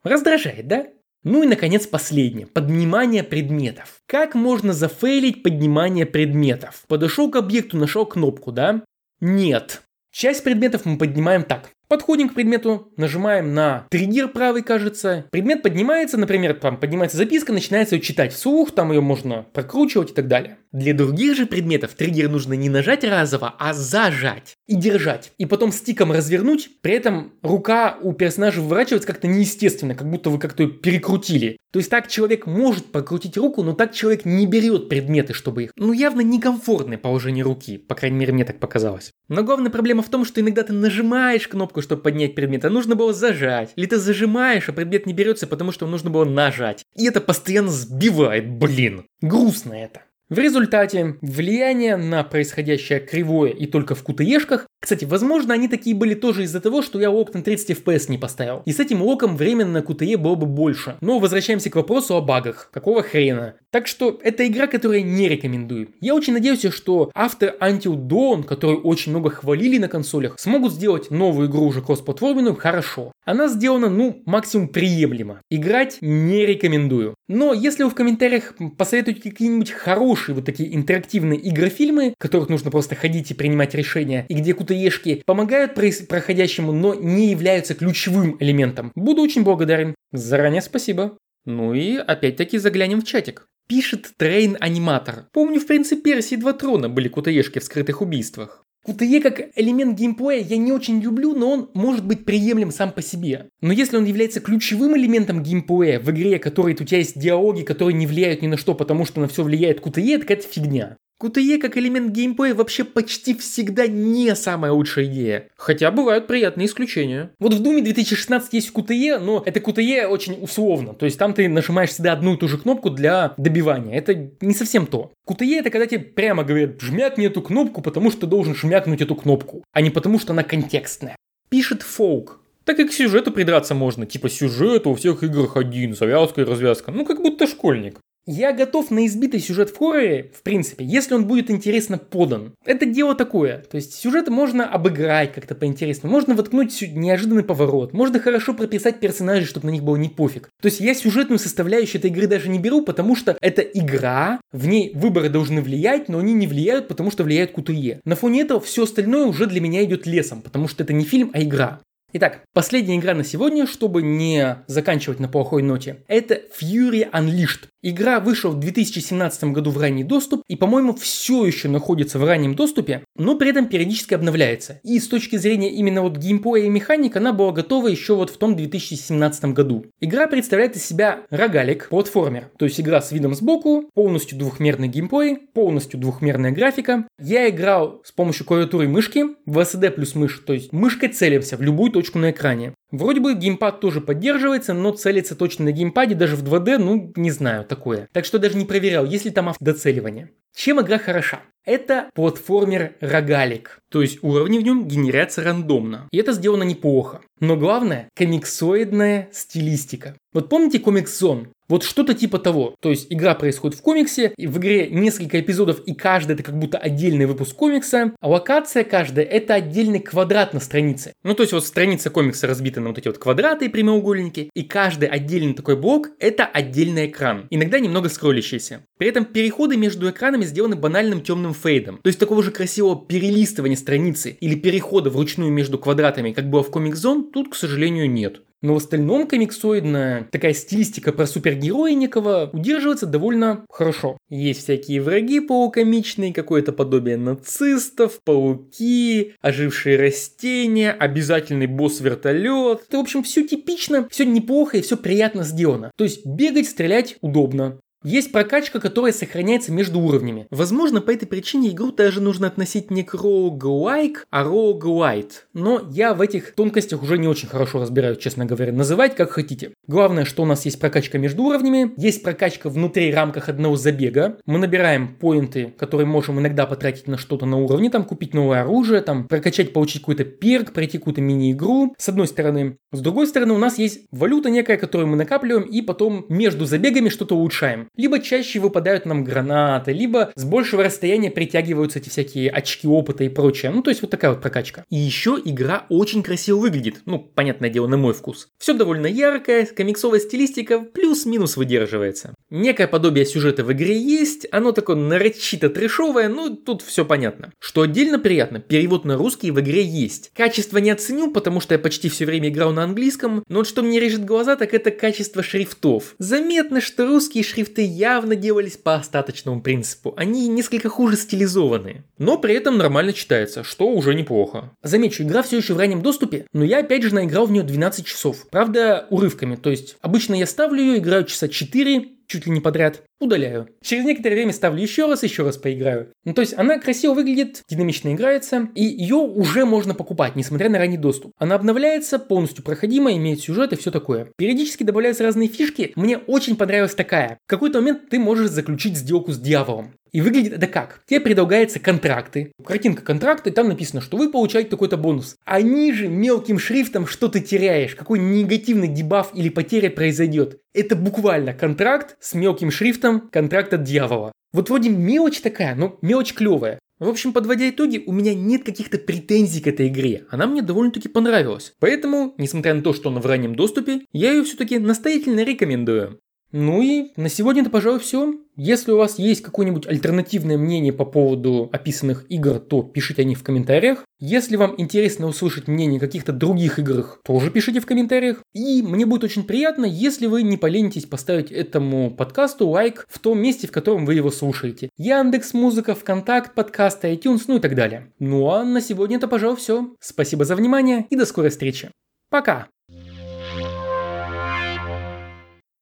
[0.03, 0.87] Раздражает, да?
[1.25, 2.47] Ну и, наконец, последнее.
[2.47, 4.01] Поднимание предметов.
[4.07, 6.85] Как можно зафейлить поднимание предметов?
[6.87, 8.83] Подошел к объекту, нашел кнопку, да?
[9.21, 9.83] Нет.
[10.11, 11.71] Часть предметов мы поднимаем так.
[11.89, 15.25] Подходим к предмету, нажимаем на триггер правый, кажется.
[15.31, 20.15] Предмет поднимается, например, там поднимается записка, начинается ее читать вслух, там ее можно прокручивать и
[20.15, 20.59] так далее.
[20.71, 25.33] Для других же предметов триггер нужно не нажать разово, а зажать и держать.
[25.39, 30.39] И потом стиком развернуть, при этом рука у персонажа выворачивается как-то неестественно, как будто вы
[30.39, 31.57] как-то ее перекрутили.
[31.73, 35.71] То есть так человек может прокрутить руку, но так человек не берет предметы, чтобы их...
[35.77, 39.11] Ну явно некомфортное положение руки, по крайней мере мне так показалось.
[39.29, 42.95] Но главная проблема в том, что иногда ты нажимаешь кнопку, чтобы поднять предмет, а нужно
[42.95, 43.73] было зажать.
[43.77, 46.85] Или ты зажимаешь, а предмет не берется, потому что нужно было нажать.
[46.95, 49.07] И это постоянно сбивает, блин.
[49.21, 50.03] Грустно это.
[50.29, 56.15] В результате влияние на происходящее кривое и только в QTE-шках кстати, возможно, они такие были
[56.15, 58.63] тоже из-за того, что я лок на 30 FPS не поставил.
[58.65, 60.97] И с этим локом временно на QTE было бы больше.
[61.01, 62.71] Но возвращаемся к вопросу о багах.
[62.73, 63.55] Какого хрена?
[63.71, 65.89] Так что это игра, которую я не рекомендую.
[66.01, 71.11] Я очень надеюсь, что автор Until Dawn, которую очень много хвалили на консолях, смогут сделать
[71.11, 73.13] новую игру уже кроссплатформенную хорошо.
[73.25, 75.41] Она сделана, ну, максимум приемлемо.
[75.51, 77.15] Играть не рекомендую.
[77.29, 82.71] Но если вы в комментариях посоветуете какие-нибудь хорошие вот такие интерактивные игрофильмы, в которых нужно
[82.71, 88.93] просто ходить и принимать решения, и где QTE-шки помогают происходящему, но не являются ключевым элементом.
[88.95, 89.95] Буду очень благодарен.
[90.13, 91.17] Заранее спасибо.
[91.45, 93.47] Ну и опять-таки заглянем в чатик.
[93.69, 95.29] Пишет Трейн Аниматор.
[95.33, 98.65] Помню, в принципе, Персии два трона были QTE-шки в скрытых убийствах.
[98.87, 103.03] QTE как элемент геймплея я не очень люблю, но он может быть приемлем сам по
[103.03, 103.49] себе.
[103.61, 107.95] Но если он является ключевым элементом геймплея в игре, который у тебя есть диалоги, которые
[107.95, 110.97] не влияют ни на что, потому что на все влияет QTE, это какая-то фигня.
[111.21, 115.49] QTE как элемент геймплея вообще почти всегда не самая лучшая идея.
[115.57, 117.31] Хотя бывают приятные исключения.
[117.41, 120.95] Вот в Думе 2016 есть QTE, но это QTE очень условно.
[120.95, 123.97] То есть там ты нажимаешь всегда одну и ту же кнопку для добивания.
[123.99, 125.13] Это не совсем то.
[125.29, 129.17] QTE это когда тебе прямо говорят, жмякни эту кнопку, потому что ты должен шмякнуть эту
[129.17, 131.17] кнопку, а не потому что она контекстная.
[131.49, 132.41] Пишет Фолк.
[132.65, 134.07] Так и к сюжету придраться можно.
[134.07, 136.93] Типа сюжет у всех играх один, завязка и развязка.
[136.93, 137.99] Ну, как будто школьник.
[138.31, 142.53] Я готов на избитый сюжет в хорроре, в принципе, если он будет интересно подан.
[142.67, 143.65] Это дело такое.
[143.71, 149.47] То есть сюжет можно обыграть как-то поинтереснее, можно воткнуть неожиданный поворот, можно хорошо прописать персонажей,
[149.47, 150.51] чтобы на них было не пофиг.
[150.61, 154.67] То есть я сюжетную составляющую этой игры даже не беру, потому что это игра, в
[154.67, 158.01] ней выборы должны влиять, но они не влияют, потому что влияют QTE.
[158.05, 161.31] На фоне этого все остальное уже для меня идет лесом, потому что это не фильм,
[161.33, 161.81] а игра.
[162.15, 167.69] Итак, последняя игра на сегодня, чтобы не заканчивать на плохой ноте, это Fury Unleashed.
[167.83, 172.55] Игра вышла в 2017 году в ранний доступ и, по-моему, все еще находится в раннем
[172.55, 174.81] доступе, но при этом периодически обновляется.
[174.83, 178.39] И с точки зрения именно вот геймплея и механик, она была готова еще вот в
[178.39, 179.85] том 2017 году.
[180.01, 185.37] Игра представляет из себя рогалик, платформер, то есть игра с видом сбоку, полностью двухмерный геймплей,
[185.37, 187.07] полностью двухмерная графика.
[187.21, 191.63] Я играл с помощью клавиатуры и мышки в плюс мышь, то есть мышкой целимся в
[191.63, 192.75] любую точку на экране.
[192.93, 197.33] Вроде бы геймпад тоже поддерживается, но целиться точно на геймпаде даже в 2D, ну, не
[197.33, 198.09] знаю, такое.
[198.13, 200.31] Так что даже не проверял, есть ли там автодоцеливание.
[200.55, 201.41] Чем игра хороша?
[201.65, 203.81] Это платформер-рогалик.
[203.91, 206.09] То есть уровни в нем генерятся рандомно.
[206.13, 207.21] И это сделано неплохо.
[207.41, 210.15] Но главное, комиксоидная стилистика.
[210.33, 211.49] Вот помните комикс Zone?
[211.69, 212.75] Вот что-то типа того.
[212.81, 216.59] То есть игра происходит в комиксе, и в игре несколько эпизодов, и каждый это как
[216.59, 221.13] будто отдельный выпуск комикса, а локация каждая это отдельный квадрат на странице.
[221.25, 224.63] Ну то есть вот страница комикса разбита на вот эти вот квадраты и прямоугольники, и
[224.63, 227.47] каждый отдельный такой блок это отдельный экран.
[227.51, 228.85] Иногда немного скроллящийся.
[228.97, 231.99] При этом переходы между экранами сделаны банальным темным фейдом.
[232.03, 236.71] То есть такого же красивого перелистывания страницы или перехода вручную между квадратами, как было в
[236.71, 238.41] Comic Zone, тут, к сожалению, нет.
[238.61, 244.19] Но в остальном комиксоидная такая стилистика про супергероя некого удерживается довольно хорошо.
[244.29, 252.85] Есть всякие враги полукомичные, какое-то подобие нацистов, пауки, ожившие растения, обязательный босс-вертолет.
[252.89, 255.93] Это, в общем, все типично, все неплохо и все приятно сделано.
[255.97, 257.79] То есть бегать, стрелять удобно.
[258.05, 260.47] Есть прокачка, которая сохраняется между уровнями.
[260.51, 265.33] Возможно, по этой причине игру даже нужно относить не к roguelike, а roguelite.
[265.53, 268.73] Но я в этих тонкостях уже не очень хорошо разбираюсь, честно говоря.
[268.73, 269.73] Называть как хотите.
[269.89, 274.39] Главное, что у нас есть прокачка между уровнями, есть прокачка внутри рамках одного забега.
[274.47, 279.01] Мы набираем поинты, которые можем иногда потратить на что-то на уровне, там купить новое оружие,
[279.01, 282.77] там прокачать, получить какой-то перк, пройти какую-то мини-игру, с одной стороны.
[282.93, 287.09] С другой стороны, у нас есть валюта некая, которую мы накапливаем, и потом между забегами
[287.09, 287.88] что-то улучшаем.
[287.97, 293.29] Либо чаще выпадают нам гранаты, либо с большего расстояния притягиваются эти всякие очки опыта и
[293.29, 293.71] прочее.
[293.71, 294.85] Ну, то есть вот такая вот прокачка.
[294.91, 297.03] И еще игра очень красиво выглядит.
[297.07, 298.49] Ну, понятное дело, на мой вкус.
[298.59, 302.35] Все довольно яркое, комиксовая стилистика плюс-минус выдерживается.
[302.51, 307.53] Некое подобие сюжета в игре есть, оно такое нарочито трешовое, ну, тут все понятно.
[307.59, 310.31] Что отдельно приятно, перевод на русский в игре есть.
[310.35, 313.83] Качество не оценю, потому что я почти все время играл на английском, но вот что
[313.83, 316.15] мне режет глаза, так это качество шрифтов.
[316.19, 320.15] Заметно, что русские шрифты эффекты явно делались по остаточному принципу.
[320.17, 322.05] Они несколько хуже стилизованы.
[322.19, 324.73] Но при этом нормально читается, что уже неплохо.
[324.83, 328.07] Замечу, игра все еще в раннем доступе, но я опять же наиграл в нее 12
[328.07, 328.49] часов.
[328.51, 329.57] Правда, урывками.
[329.57, 333.69] То есть, обычно я ставлю ее, играю часа 4, чуть ли не подряд, удаляю.
[333.83, 336.13] Через некоторое время ставлю еще раз, еще раз поиграю.
[336.25, 340.79] Ну, то есть она красиво выглядит, динамично играется, и ее уже можно покупать, несмотря на
[340.79, 341.33] ранний доступ.
[341.39, 344.29] Она обновляется, полностью проходима, имеет сюжет и все такое.
[344.37, 345.93] Периодически добавляются разные фишки.
[345.97, 347.39] Мне очень понравилась такая.
[347.47, 349.95] В какой-то момент ты можешь заключить сделку с дьяволом.
[350.13, 351.03] И выглядит это как?
[351.07, 355.37] Тебе предлагаются контракты, картинка контракта, там написано, что вы получаете такой-то бонус.
[355.45, 360.59] А ниже мелким шрифтом, что ты теряешь, какой негативный дебаф или потеря произойдет.
[360.75, 364.33] Это буквально контракт с мелким шрифтом, контракт от дьявола.
[364.53, 366.79] Вот вроде мелочь такая, но мелочь клевая.
[366.99, 370.27] В общем, подводя итоги, у меня нет каких-то претензий к этой игре.
[370.31, 371.73] Она мне довольно-таки понравилась.
[371.79, 376.19] Поэтому, несмотря на то, что она в раннем доступе, я ее все-таки настоятельно рекомендую.
[376.51, 378.35] Ну и на сегодня это, пожалуй, все.
[378.57, 383.39] Если у вас есть какое-нибудь альтернативное мнение по поводу описанных игр, то пишите о них
[383.39, 384.05] в комментариях.
[384.19, 388.43] Если вам интересно услышать мнение каких-то других играх, тоже пишите в комментариях.
[388.55, 393.39] И мне будет очень приятно, если вы не поленитесь поставить этому подкасту лайк в том
[393.39, 394.89] месте, в котором вы его слушаете.
[394.97, 398.13] Яндекс, Музыка, ВКонтакт, подкасты, iTunes, ну и так далее.
[398.19, 399.95] Ну а на сегодня это, пожалуй, все.
[400.01, 401.91] Спасибо за внимание и до скорой встречи.
[402.31, 402.69] Пока!